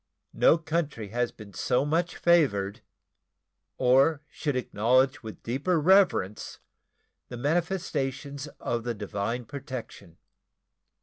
[0.33, 2.81] No country has been so much favored,
[3.77, 6.57] or should acknowledge with deeper reverence
[7.29, 10.17] the manifestations of the divine protection.